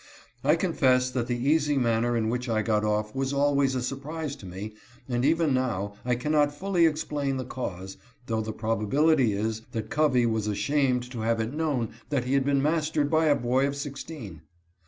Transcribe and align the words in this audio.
I 0.43 0.55
confess 0.55 1.11
that 1.11 1.27
the 1.27 1.37
easy 1.37 1.77
manner 1.77 2.17
in 2.17 2.29
which 2.29 2.49
I 2.49 2.63
got 2.63 2.83
off 2.83 3.13
was 3.13 3.33
always 3.33 3.75
a 3.75 3.83
surprise 3.83 4.35
to 4.37 4.47
me, 4.47 4.73
and 5.07 5.23
even 5.23 5.53
now 5.53 5.93
I 6.03 6.15
cannot 6.15 6.51
fully 6.55 6.87
explain 6.87 7.37
the 7.37 7.45
cause, 7.45 7.97
though 8.25 8.41
the 8.41 8.51
probability 8.51 9.33
is 9.33 9.61
that 9.73 9.91
Covey 9.91 10.25
was 10.25 10.47
ashamed 10.47 11.03
to 11.11 11.19
have 11.19 11.39
it 11.39 11.53
known 11.53 11.89
that 12.09 12.23
he 12.23 12.33
had 12.33 12.43
been 12.45 12.63
mastered 12.63 13.11
by 13.11 13.25
a 13.27 13.35
boy 13.35 13.67
of 13.67 13.75
sixteen. 13.75 14.41